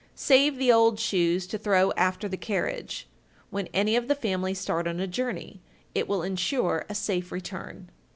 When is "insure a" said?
6.23-6.95